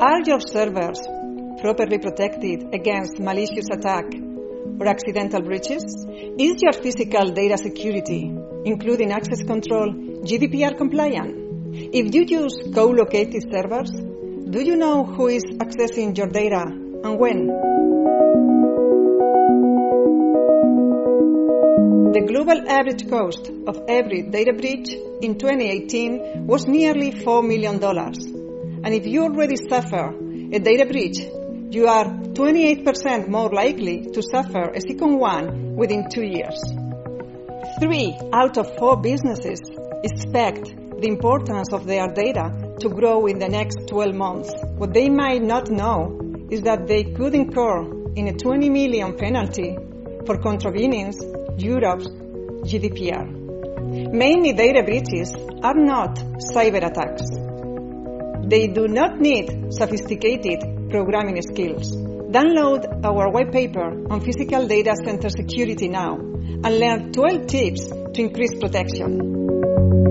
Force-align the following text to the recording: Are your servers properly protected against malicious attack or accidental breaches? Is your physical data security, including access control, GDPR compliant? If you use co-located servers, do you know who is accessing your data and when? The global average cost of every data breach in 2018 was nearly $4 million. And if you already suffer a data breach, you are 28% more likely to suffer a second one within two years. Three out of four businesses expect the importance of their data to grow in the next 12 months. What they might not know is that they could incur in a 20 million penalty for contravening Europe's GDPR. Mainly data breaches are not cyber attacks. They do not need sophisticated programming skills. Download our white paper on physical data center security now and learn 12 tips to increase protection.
Are 0.00 0.22
your 0.24 0.40
servers 0.40 0.98
properly 1.60 1.98
protected 1.98 2.72
against 2.72 3.20
malicious 3.20 3.68
attack 3.70 4.06
or 4.80 4.88
accidental 4.88 5.42
breaches? 5.42 5.84
Is 6.38 6.56
your 6.62 6.72
physical 6.72 7.28
data 7.32 7.58
security, 7.58 8.34
including 8.64 9.12
access 9.12 9.42
control, 9.42 9.92
GDPR 10.24 10.78
compliant? 10.78 11.36
If 11.92 12.14
you 12.14 12.24
use 12.26 12.56
co-located 12.74 13.42
servers, 13.52 13.90
do 13.90 14.62
you 14.62 14.76
know 14.76 15.04
who 15.04 15.26
is 15.26 15.44
accessing 15.58 16.16
your 16.16 16.28
data 16.28 16.64
and 16.64 17.18
when? 17.18 17.46
The 22.14 22.24
global 22.26 22.70
average 22.70 23.06
cost 23.10 23.50
of 23.66 23.82
every 23.86 24.22
data 24.22 24.54
breach 24.54 24.88
in 25.20 25.36
2018 25.36 26.46
was 26.46 26.66
nearly 26.66 27.12
$4 27.12 27.46
million. 27.46 28.39
And 28.82 28.94
if 28.94 29.06
you 29.06 29.24
already 29.24 29.56
suffer 29.56 30.14
a 30.52 30.58
data 30.58 30.86
breach, 30.86 31.18
you 31.70 31.86
are 31.86 32.06
28% 32.06 33.28
more 33.28 33.50
likely 33.50 34.10
to 34.12 34.22
suffer 34.22 34.70
a 34.70 34.80
second 34.80 35.18
one 35.18 35.76
within 35.76 36.08
two 36.10 36.24
years. 36.24 36.60
Three 37.78 38.16
out 38.32 38.58
of 38.58 38.76
four 38.76 38.96
businesses 38.96 39.60
expect 40.02 40.74
the 41.00 41.08
importance 41.08 41.72
of 41.72 41.86
their 41.86 42.08
data 42.08 42.74
to 42.80 42.88
grow 42.88 43.26
in 43.26 43.38
the 43.38 43.48
next 43.48 43.88
12 43.88 44.14
months. 44.14 44.52
What 44.76 44.92
they 44.92 45.08
might 45.08 45.42
not 45.42 45.70
know 45.70 46.18
is 46.50 46.62
that 46.62 46.86
they 46.86 47.04
could 47.04 47.34
incur 47.34 47.82
in 48.16 48.28
a 48.28 48.32
20 48.32 48.68
million 48.70 49.16
penalty 49.16 49.76
for 50.26 50.38
contravening 50.38 51.12
Europe's 51.58 52.08
GDPR. 52.08 54.12
Mainly 54.12 54.52
data 54.52 54.82
breaches 54.82 55.34
are 55.62 55.74
not 55.74 56.16
cyber 56.54 56.84
attacks. 56.84 57.49
They 58.44 58.66
do 58.68 58.88
not 58.88 59.20
need 59.20 59.72
sophisticated 59.72 60.90
programming 60.90 61.40
skills. 61.42 61.94
Download 62.30 63.04
our 63.04 63.30
white 63.30 63.52
paper 63.52 64.06
on 64.10 64.20
physical 64.20 64.66
data 64.66 64.94
center 65.04 65.28
security 65.28 65.88
now 65.88 66.16
and 66.16 66.78
learn 66.78 67.12
12 67.12 67.46
tips 67.46 67.88
to 67.88 68.20
increase 68.20 68.54
protection. 68.60 70.09